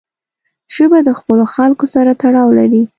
[0.73, 2.83] ژبه د خپلو خلکو سره تړاو لري